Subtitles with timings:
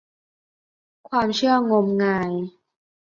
[1.09, 2.29] ความเชื่องมงาย